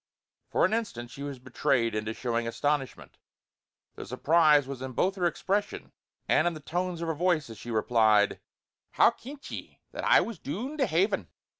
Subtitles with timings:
[0.49, 3.19] For an instant she was betrayed into showing astonishment;
[3.93, 5.91] the surprise was in both her expression
[6.27, 8.39] and in the tones of her voice as she replied:
[8.93, 11.27] "How kent ye that I was doon the Haven?"